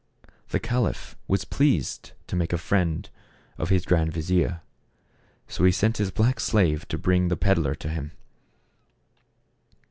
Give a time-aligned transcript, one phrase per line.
[0.49, 3.07] The caliph was pleased to make a friend
[3.59, 4.61] of his grand vizier,
[5.47, 8.11] so he sent his black slave to bring the peddler to him.